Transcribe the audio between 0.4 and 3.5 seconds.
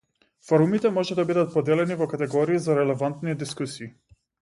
Форумите може да бидат поделени во категории за релевантни